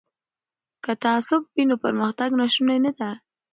[0.83, 3.11] که تعصب وي نو پرمختګ ناشونی دی.